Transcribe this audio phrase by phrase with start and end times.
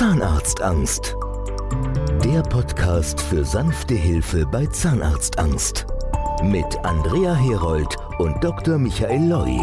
[0.00, 1.14] Zahnarztangst.
[2.24, 5.84] Der Podcast für sanfte Hilfe bei Zahnarztangst.
[6.42, 8.78] Mit Andrea Herold und Dr.
[8.78, 9.58] Michael Loi.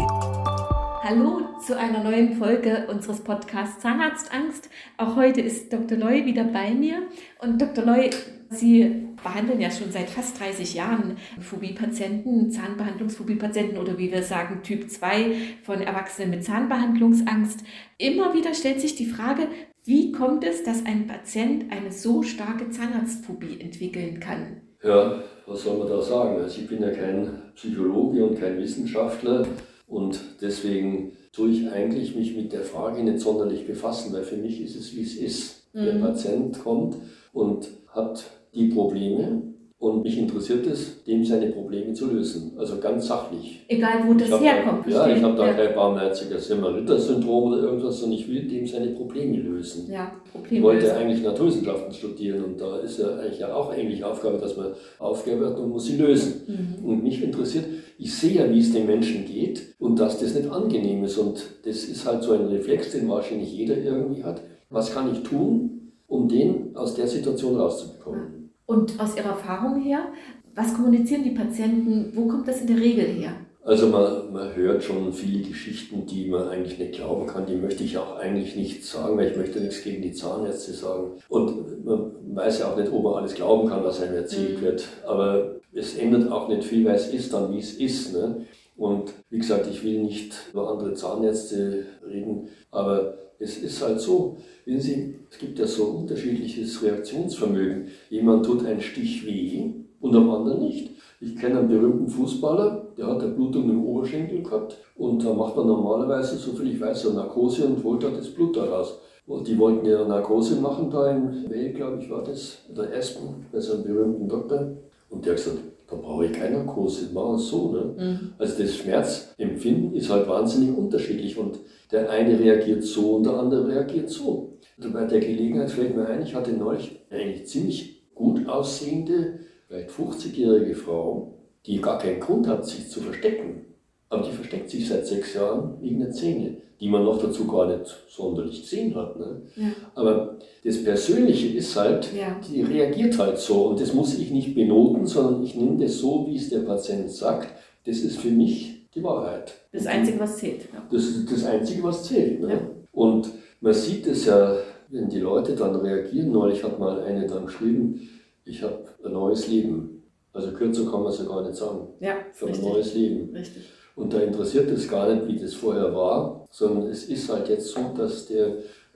[1.02, 4.70] Hallo zu einer neuen Folge unseres Podcasts Zahnarztangst.
[4.96, 5.98] Auch heute ist Dr.
[5.98, 7.02] Loi wieder bei mir.
[7.40, 7.84] Und Dr.
[7.84, 8.10] Loi,
[8.50, 14.88] Sie behandeln ja schon seit fast 30 Jahren Phobie-Patienten, Zahnbehandlungsphobie-Patienten oder wie wir sagen Typ
[14.88, 15.34] 2
[15.64, 17.64] von Erwachsenen mit Zahnbehandlungsangst.
[17.98, 19.48] Immer wieder stellt sich die Frage,
[19.88, 24.60] wie kommt es, dass ein Patient eine so starke Zahnarztphobie entwickeln kann?
[24.84, 26.38] Ja, was soll man da sagen?
[26.42, 29.46] Also ich bin ja kein Psychologe und kein Wissenschaftler
[29.86, 34.60] und deswegen tue ich eigentlich mich mit der Frage nicht sonderlich befassen, weil für mich
[34.60, 35.68] ist es, wie es ist.
[35.72, 35.84] Mhm.
[35.86, 36.96] Der Patient kommt
[37.32, 39.42] und hat die Probleme
[39.80, 42.52] und mich interessiert es, dem seine Probleme zu lösen.
[42.58, 43.64] Also ganz sachlich.
[43.68, 44.84] Egal, wo das herkommt.
[44.86, 45.52] Da, ja, ich habe da ja.
[45.52, 49.88] kein barmherziges Semmer-Ritter-Syndrom oder irgendwas, sondern ich will dem seine Probleme lösen.
[49.88, 54.02] Ja, Probleme ich wollte eigentlich Naturwissenschaften studieren und da ist ja eigentlich ja auch eigentlich
[54.02, 56.42] Aufgabe, dass man Aufgabe hat und muss sie lösen.
[56.80, 56.84] Mhm.
[56.84, 57.66] Und mich interessiert,
[57.98, 61.18] ich sehe ja, wie es den Menschen geht und dass das nicht angenehm ist.
[61.18, 64.42] Und das ist halt so ein Reflex, den wahrscheinlich jeder irgendwie hat.
[64.70, 68.37] Was kann ich tun, um den aus der Situation rauszubekommen?
[68.68, 70.12] Und aus Ihrer Erfahrung her,
[70.54, 72.12] was kommunizieren die Patienten?
[72.14, 73.32] Wo kommt das in der Regel her?
[73.64, 77.46] Also man, man hört schon viele Geschichten, die man eigentlich nicht glauben kann.
[77.46, 81.12] Die möchte ich auch eigentlich nicht sagen, weil ich möchte nichts gegen die Zahnärzte sagen.
[81.30, 84.64] Und man weiß ja auch nicht, ob man alles glauben kann, was einem erzählt mhm.
[84.64, 84.86] wird.
[85.06, 88.12] Aber es ändert auch nicht viel, weil es ist dann, wie es ist.
[88.12, 88.44] Ne?
[88.78, 94.36] Und wie gesagt, ich will nicht über andere Zahnärzte reden, aber es ist halt so,
[94.64, 97.88] wissen Sie, es gibt ja so unterschiedliches Reaktionsvermögen.
[98.08, 100.92] Jemand tut einen Stich weh und am anderen nicht.
[101.20, 105.56] Ich kenne einen berühmten Fußballer, der hat eine Blutung im Oberschenkel gehabt und da macht
[105.56, 109.00] man normalerweise, soviel ich weiß, so Narkose und holt halt das Blut daraus.
[109.26, 113.44] Und die wollten ja Narkose machen da in Well, glaube ich, war das, oder Aspen,
[113.50, 114.76] bei so einem berühmten Doktor.
[115.10, 117.72] Und der hat gesagt, da brauche ich keine Narkose, machen wir es so.
[117.72, 117.94] Ne?
[117.96, 118.32] Mhm.
[118.38, 121.58] Also das Schmerzempfinden ist halt wahnsinnig unterschiedlich und
[121.90, 124.58] der eine reagiert so und der andere reagiert so.
[124.76, 129.40] Also bei der Gelegenheit fällt mir ein, ich hatte neulich eine eigentlich ziemlich gut aussehende,
[129.66, 133.64] vielleicht 50-jährige Frau, die gar keinen Grund hat, sich zu verstecken.
[134.10, 137.66] Aber die versteckt sich seit sechs Jahren wegen der Zähne, die man noch dazu gar
[137.66, 139.18] nicht sonderlich gesehen hat.
[139.18, 139.42] Ne?
[139.56, 139.72] Ja.
[139.94, 142.40] Aber das Persönliche ist halt, ja.
[142.48, 143.66] die reagiert halt so.
[143.66, 147.10] Und das muss ich nicht benoten, sondern ich nehme das so, wie es der Patient
[147.10, 147.48] sagt.
[147.84, 149.54] Das ist für mich die Wahrheit.
[149.72, 150.62] Das Einzige, was zählt.
[150.72, 150.86] Ja.
[150.90, 152.40] Das ist das Einzige, was zählt.
[152.40, 152.60] Ne?
[152.92, 153.30] Und
[153.60, 154.56] man sieht es ja,
[154.88, 156.32] wenn die Leute dann reagieren.
[156.32, 158.08] Neulich hat mal eine dann geschrieben,
[158.44, 160.02] ich habe ein neues Leben.
[160.32, 161.88] Also kürzer kann man es ja gar nicht sagen.
[162.00, 162.64] Ja, Für richtig.
[162.64, 163.30] ein neues Leben.
[163.34, 163.64] Richtig.
[163.98, 167.66] Und da interessiert es gar nicht, wie das vorher war, sondern es ist halt jetzt
[167.66, 168.46] so, dass der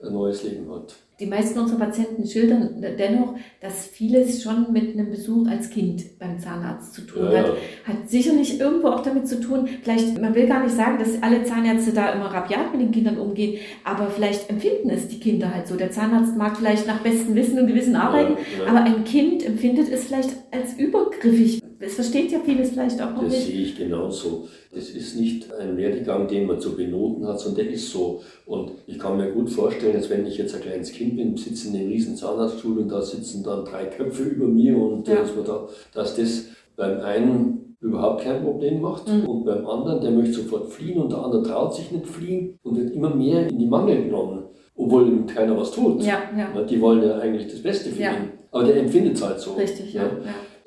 [0.01, 0.95] ein neues Leben hat.
[1.19, 6.39] Die meisten unserer Patienten schildern dennoch, dass vieles schon mit einem Besuch als Kind beim
[6.39, 7.47] Zahnarzt zu tun ja, hat.
[7.47, 7.53] Ja.
[7.93, 11.43] Hat sicherlich irgendwo auch damit zu tun, vielleicht, man will gar nicht sagen, dass alle
[11.43, 15.67] Zahnärzte da immer rabiat mit den Kindern umgehen, aber vielleicht empfinden es die Kinder halt
[15.67, 15.75] so.
[15.75, 19.89] Der Zahnarzt mag vielleicht nach bestem Wissen und Gewissen arbeiten, ja, aber ein Kind empfindet
[19.91, 23.41] es vielleicht als übergriffig, es versteht ja vieles vielleicht auch noch das nicht.
[23.41, 24.47] Das sehe ich genauso.
[24.73, 28.21] Das ist nicht ein Werdegang, den man zu benoten hat, sondern der ist so.
[28.45, 31.67] Und ich kann mir gut vorstellen, dass wenn ich jetzt ein kleines Kind bin, sitze
[31.69, 35.15] in einem riesen Zahnarztstuhl und da sitzen dann drei Köpfe über mir und ja.
[35.15, 36.45] dass, da, dass das
[36.75, 39.25] beim einen überhaupt kein Problem macht mhm.
[39.25, 42.77] und beim anderen, der möchte sofort fliehen und der andere traut sich nicht fliehen und
[42.77, 44.45] wird immer mehr in die Mangel genommen,
[44.75, 46.01] obwohl ihm keiner was tut.
[46.01, 46.63] Ja, ja.
[46.63, 48.31] Die wollen ja eigentlich das Beste für ihn.
[48.51, 49.53] Aber der empfindet es halt so.
[49.53, 50.09] Richtig, ja.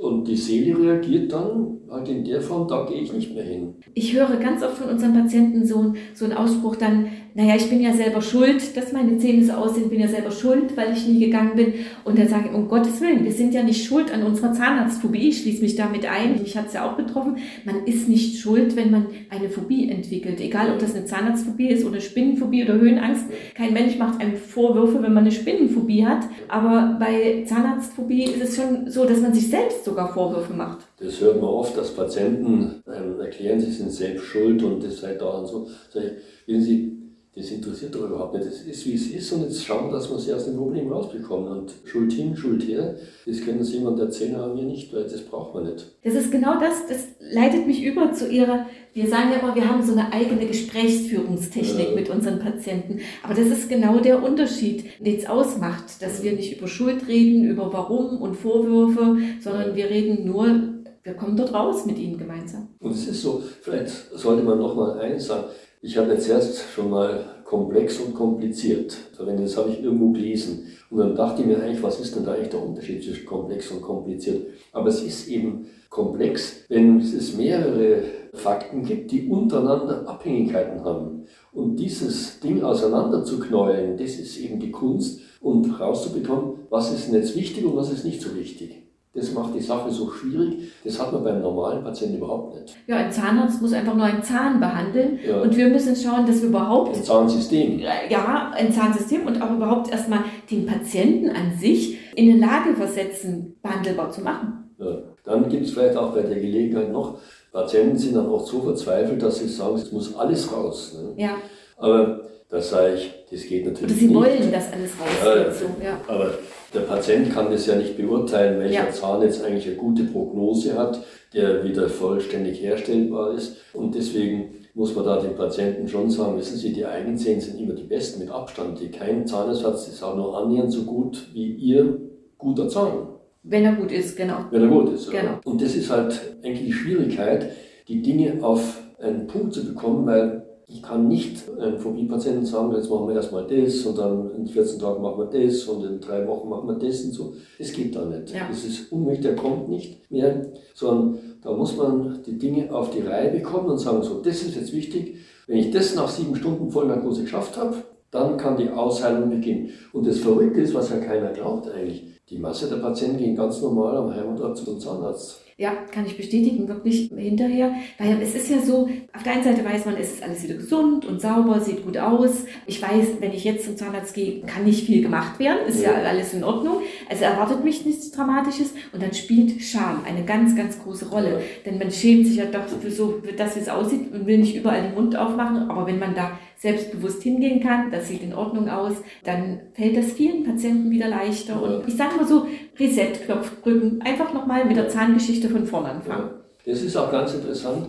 [0.07, 3.75] Und die Seele reagiert dann halt in der Form, da gehe ich nicht mehr hin.
[3.95, 7.81] Ich höre ganz oft von unseren Patienten so, so einen Ausspruch dann, naja, ich bin
[7.81, 11.21] ja selber schuld, dass meine Zähne so aussehen, bin ja selber schuld, weil ich nie
[11.21, 11.75] gegangen bin.
[12.05, 15.29] Und dann sage ich, um Gottes Willen, wir sind ja nicht schuld an unserer Zahnarztphobie,
[15.29, 17.37] ich schließe mich damit ein, mich hat es ja auch betroffen.
[17.65, 21.85] Man ist nicht schuld, wenn man eine Phobie entwickelt, egal ob das eine Zahnarztphobie ist
[21.85, 23.27] oder Spinnenphobie oder Höhenangst.
[23.55, 28.57] Kein Mensch macht einem Vorwürfe, wenn man eine Spinnenphobie hat, aber bei Zahnarztphobie ist es
[28.57, 30.86] schon so, dass man sich selbst sogar Vorwürfe macht.
[30.99, 35.15] Das hört man oft, dass Patienten ähm, erklären, sie sind selbst schuld und das sei
[35.15, 35.69] da und so.
[35.93, 36.13] Sag ich,
[36.47, 36.97] wissen Sie,
[37.37, 38.47] das interessiert doch überhaupt nicht.
[38.47, 41.49] Das ist, wie es ist und jetzt schauen, dass wir sie aus dem Problem rausbekommen.
[41.49, 42.95] Und Schuld hin, Schuld her,
[43.27, 45.85] das können Sie jemand erzählen, aber mir nicht, weil das braucht man nicht.
[46.03, 48.65] Das ist genau das, das leitet mich über zu Ihrer,
[48.95, 51.95] wir sagen ja immer, wir haben so eine eigene Gesprächsführungstechnik ja.
[51.95, 53.01] mit unseren Patienten.
[53.23, 57.45] Aber das ist genau der Unterschied, den es ausmacht, dass wir nicht über Schuld reden,
[57.45, 60.76] über Warum und Vorwürfe, sondern wir reden nur
[61.07, 62.67] wir kommen dort raus mit ihnen gemeinsam.
[62.81, 65.45] Und es ist so, vielleicht sollte man noch mal eins sagen,
[65.81, 68.97] ich habe jetzt erst schon mal komplex und kompliziert.
[69.17, 70.67] Das habe ich irgendwo gelesen.
[70.91, 73.71] Und dann dachte ich mir eigentlich, was ist denn da eigentlich der Unterschied zwischen komplex
[73.71, 74.49] und kompliziert?
[74.73, 78.03] Aber es ist eben komplex, wenn es mehrere
[78.33, 81.25] Fakten gibt, die untereinander Abhängigkeiten haben.
[81.53, 87.37] Und dieses Ding auseinanderzuknäulen, das ist eben die Kunst und rauszubekommen, was ist denn jetzt
[87.37, 88.86] wichtig und was ist nicht so wichtig.
[89.17, 90.71] Das macht die Sache so schwierig.
[90.85, 92.77] Das hat man beim normalen Patienten überhaupt nicht.
[92.87, 95.41] Ja, ein Zahnarzt muss einfach nur einen Zahn behandeln ja.
[95.41, 96.95] und wir müssen schauen, dass wir überhaupt.
[96.95, 97.79] Ein Zahnsystem.
[97.79, 100.21] Ja, ein Zahnsystem und auch überhaupt erstmal
[100.51, 104.75] den Patienten an sich in eine Lage versetzen, behandelbar zu machen.
[104.79, 104.99] Ja.
[105.25, 107.19] Dann gibt es vielleicht auch bei der Gelegenheit noch,
[107.53, 110.95] Patienten sind dann oft so verzweifelt, dass sie sagen, es muss alles raus.
[110.95, 111.23] Ne?
[111.23, 111.37] Ja.
[111.79, 114.17] Aber da sage ich, das geht natürlich Oder sie nicht.
[114.17, 115.47] wollen, dass alles rausgeht.
[115.47, 116.01] Ja, so, ja.
[116.07, 116.31] Aber
[116.73, 118.91] der Patient kann das ja nicht beurteilen, welcher ja.
[118.91, 121.05] Zahn jetzt eigentlich eine gute Prognose hat,
[121.35, 123.57] der wieder vollständig herstellbar ist.
[123.73, 127.75] Und deswegen muss man da den Patienten schon sagen, wissen Sie, die Eigenzähne sind immer
[127.75, 128.81] die besten mit Abstand.
[128.93, 131.99] Kein Zahnersatz ist auch nur annähernd so gut wie Ihr
[132.39, 133.09] guter Zahn.
[133.43, 134.39] Wenn er gut ist, genau.
[134.51, 135.11] Wenn er gut ist.
[135.11, 135.39] Genau.
[135.45, 137.51] Und das ist halt eigentlich die Schwierigkeit,
[137.89, 142.91] die Dinge auf einen Punkt zu bekommen, weil ich kann nicht einem Phobie-Patienten sagen, jetzt
[142.91, 146.27] machen wir erstmal das und dann in 14 Tagen machen wir das und in drei
[146.27, 147.35] Wochen machen wir das und so.
[147.57, 148.35] Das geht da nicht.
[148.35, 148.49] Ja.
[148.49, 153.01] Das ist unmöglich, der kommt nicht mehr, sondern da muss man die Dinge auf die
[153.01, 155.19] Reihe bekommen und sagen, so, das ist jetzt wichtig.
[155.47, 157.77] Wenn ich das nach sieben Stunden Vollnarkose geschafft habe,
[158.11, 159.71] dann kann die Ausheilung beginnen.
[159.93, 163.63] Und das Verrückte ist, was ja keiner glaubt eigentlich, die Masse der Patienten gehen ganz
[163.63, 165.46] normal am Heimatort zum Zahnarzt.
[165.59, 167.73] Ja, kann ich bestätigen, wirklich hinterher.
[167.97, 170.57] Weil es ist ja so, auf der einen Seite weiß man, es ist alles wieder
[170.57, 172.45] gesund und sauber, sieht gut aus.
[172.67, 175.95] Ich weiß, wenn ich jetzt zum Zahnarzt gehe, kann nicht viel gemacht werden, ist ja,
[175.95, 176.83] alles in Ordnung.
[177.09, 178.75] Also erwartet mich nichts Dramatisches.
[178.93, 181.41] Und dann spielt Scham eine ganz, ganz große Rolle.
[181.65, 184.83] Denn man schämt sich ja doch für so, dass es aussieht und will nicht überall
[184.83, 185.71] den Mund aufmachen.
[185.71, 188.95] Aber wenn man da selbstbewusst hingehen kann, das sieht in Ordnung aus,
[189.25, 191.63] dann fällt das vielen Patienten wieder leichter.
[191.63, 192.47] Und ich sage mal so,
[192.79, 196.31] Reset-Knopf drücken, einfach nochmal mit der Zahngeschichte von vorne anfangen.
[196.31, 196.41] Ja.
[196.69, 197.87] Das ist auch ganz interessant,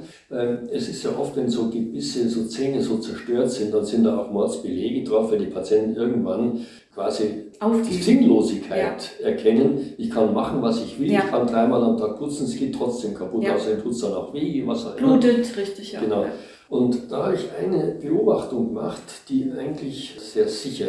[0.71, 4.19] es ist ja oft, wenn so Gebisse, so Zähne so zerstört sind, dann sind da
[4.19, 6.63] auch Mordsbelege drauf, weil die Patienten irgendwann
[6.93, 7.87] quasi Aufgeben.
[7.89, 9.29] die Sinnlosigkeit ja.
[9.29, 9.93] erkennen.
[9.97, 11.21] Ich kann machen, was ich will, ja.
[11.25, 13.55] ich kann dreimal am Tag putzen, es geht trotzdem kaputt, ja.
[13.55, 15.17] außerdem tut es dann auch weh, was auch immer.
[15.17, 15.99] Blutet, richtig, ja.
[15.99, 16.25] Genau.
[16.69, 20.87] Und da habe ich eine Beobachtung gemacht, die eigentlich sehr sicher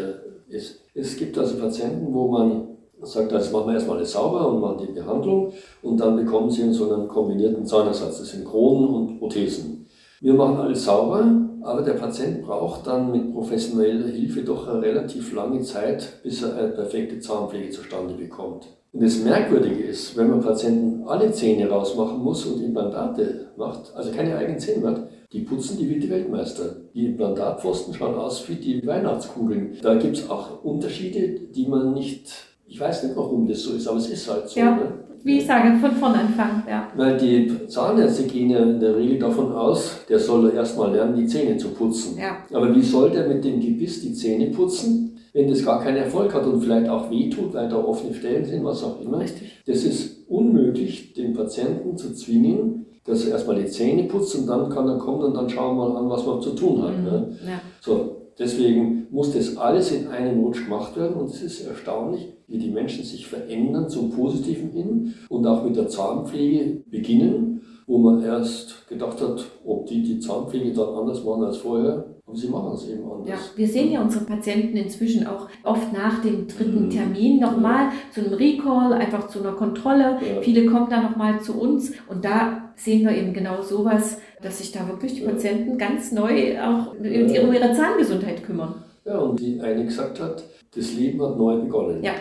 [0.49, 0.81] ist.
[0.95, 2.69] Es gibt also Patienten, wo man
[3.03, 5.53] sagt, also machen wir erstmal alles sauber und machen die Behandlung
[5.83, 8.19] und dann bekommen sie so einen kombinierten Zahnersatz.
[8.19, 9.87] Das sind Kronen und Prothesen.
[10.21, 11.25] Wir machen alles sauber,
[11.63, 16.57] aber der Patient braucht dann mit professioneller Hilfe doch eine relativ lange Zeit, bis er
[16.57, 18.67] eine perfekte Zahnpflege zustande bekommt.
[18.93, 24.11] Und das Merkwürdige ist, wenn man Patienten alle Zähne rausmachen muss und Implantate macht, also
[24.11, 26.77] keine eigenen Zähne hat, die putzen die wie die Weltmeister.
[26.95, 29.77] Die Implantatpfosten schauen aus wie die Weihnachtskugeln.
[29.83, 32.33] Da gibt es auch Unterschiede, die man nicht,
[32.67, 34.59] ich weiß nicht, warum das so ist, aber es ist halt so.
[34.59, 34.77] Ja.
[34.77, 35.05] Ne?
[35.25, 36.89] Wie ich sage, von vorn anfangen, ja.
[36.97, 41.27] Weil die Zahnärzte gehen ja in der Regel davon aus, der soll erstmal lernen, die
[41.27, 42.17] Zähne zu putzen.
[42.19, 42.39] Ja.
[42.53, 46.33] Aber wie soll der mit dem Gebiss die Zähne putzen, wenn das gar keinen Erfolg
[46.33, 49.19] hat und vielleicht auch wehtut, weil da offene Stellen sind, was auch immer?
[49.19, 49.61] Richtig.
[49.67, 54.69] Das ist unmöglich, den Patienten zu zwingen, dass er erstmal die Zähne putzt und dann
[54.69, 56.97] kann er kommen und dann schauen wir mal an, was man zu tun hat.
[56.99, 57.05] Mhm.
[57.05, 57.37] Ne?
[57.47, 57.61] Ja.
[57.81, 62.59] So, deswegen muss das alles in einem Rutsch gemacht werden und es ist erstaunlich, wie
[62.59, 68.23] die Menschen sich verändern zum Positiven hin und auch mit der Zahnpflege beginnen, wo man
[68.23, 72.05] erst gedacht hat, ob die die Zahnpflege dann anders machen als vorher.
[72.29, 73.27] Aber sie machen es eben anders.
[73.27, 76.91] Ja, wir sehen ja unsere Patienten inzwischen auch oft nach dem dritten mhm.
[76.91, 77.93] Termin nochmal ja.
[78.13, 80.19] zu einem Recall, einfach zu einer Kontrolle.
[80.21, 80.43] Ja.
[80.43, 84.73] Viele kommen dann nochmal zu uns und da sehen wir eben genau sowas, dass sich
[84.73, 88.75] da wirklich die Patienten ganz neu auch um ihre Zahngesundheit kümmern.
[89.07, 90.45] Ja, und die eine gesagt hat,
[90.77, 92.03] das Leben hat neu begonnen.
[92.03, 92.13] Ja.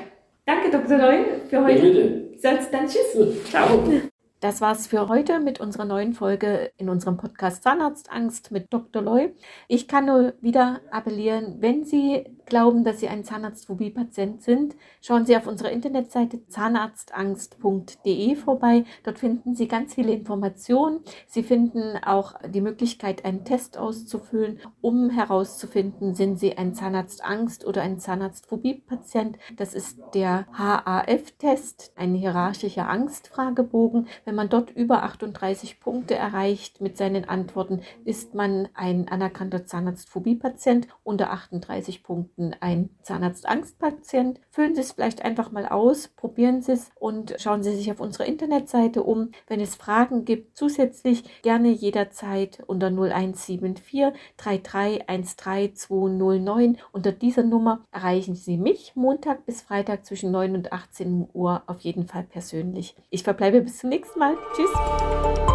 [0.45, 0.97] Danke, Dr.
[0.97, 1.85] Loy, für heute.
[1.85, 2.27] Ja, bitte.
[2.37, 3.43] Sonst dann tschüss.
[3.49, 3.83] Ciao.
[4.39, 9.01] Das war's für heute mit unserer neuen Folge in unserem Podcast Zahnarztangst mit Dr.
[9.01, 9.34] Loy.
[9.67, 15.38] Ich kann nur wieder appellieren, wenn Sie glauben, dass Sie ein Zahnarztphobie-Patient sind, schauen Sie
[15.38, 18.86] auf unserer Internetseite zahnarztangst.de vorbei.
[19.04, 21.01] Dort finden Sie ganz viele Informationen.
[21.27, 27.82] Sie finden auch die Möglichkeit, einen Test auszufüllen, um herauszufinden, sind Sie ein Zahnarztangst oder
[27.82, 29.38] ein Zahnarztphobie-Patient.
[29.56, 34.08] Das ist der HAF-Test, ein hierarchischer Angstfragebogen.
[34.25, 40.88] Wenn man dort über 38 Punkte erreicht mit seinen Antworten, ist man ein anerkannter Zahnarztphobie-Patient,
[41.04, 44.39] unter 38 Punkten ein Zahnarztangst-Patient.
[44.50, 48.00] Füllen Sie es vielleicht einfach mal aus, probieren Sie es und schauen Sie sich auf
[48.00, 49.32] unserer Internetseite um.
[49.48, 56.77] Wenn es Fragen gibt, zusätzlich gerne jederzeit unter 0174 3313209.
[56.91, 61.82] Unter dieser Nummer erreichen Sie mich Montag bis Freitag zwischen 9 und 18 Uhr auf
[61.82, 62.96] jeden Fall persönlich.
[63.10, 64.38] Ich verbleibe bis zum nächsten Mal.
[64.56, 64.70] Tschüss.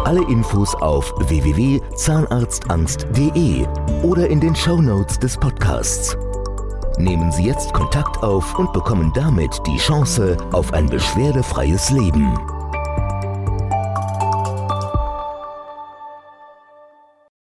[0.05, 3.65] Alle Infos auf www.zahnarztangst.de
[4.03, 6.17] oder in den Show Notes des Podcasts.
[6.97, 12.37] Nehmen Sie jetzt Kontakt auf und bekommen damit die Chance auf ein beschwerdefreies Leben.